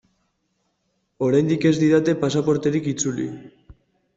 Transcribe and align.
Oraindik 1.27 1.67
ez 1.71 1.73
didate 1.83 2.15
pasaporterik 2.25 2.91
itzuli. 2.97 3.29